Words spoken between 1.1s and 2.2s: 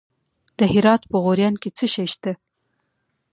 په غوریان کې څه شی